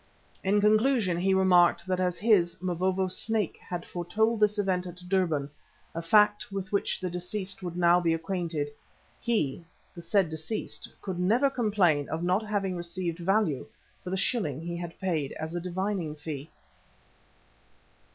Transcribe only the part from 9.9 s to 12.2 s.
the said deceased, could never complain